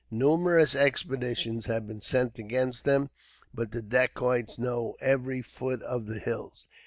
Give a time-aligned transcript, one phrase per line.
[0.09, 3.11] Numerous expeditions have been sent against them,
[3.53, 6.65] but the Dacoits know every foot of the hills.